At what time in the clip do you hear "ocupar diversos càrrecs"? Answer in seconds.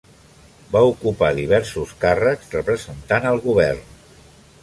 0.91-2.49